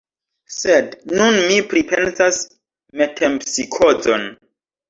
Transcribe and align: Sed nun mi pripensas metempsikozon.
Sed 0.53 0.95
nun 1.19 1.37
mi 1.51 1.59
pripensas 1.73 2.41
metempsikozon. 3.03 4.27